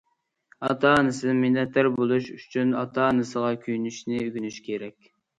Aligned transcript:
ئاتا- 0.67 0.91
ئانىسىدىن 0.99 1.41
مىننەتدار 1.41 1.89
بولۇش 1.97 2.29
ئۈچۈن، 2.37 2.71
ئاتا- 2.79 3.03
ئانىسىغا 3.09 3.51
كۆيۈنۈشنى 3.67 4.23
ئۆگىنىش 4.23 4.57
كېرەك. 4.69 5.13